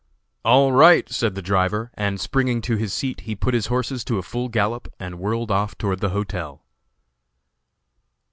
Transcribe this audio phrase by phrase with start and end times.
[0.51, 4.17] ]"All right," said the driver, and springing to his seat he put his horses to
[4.17, 6.63] a full gallop, and whirled off toward the hotel.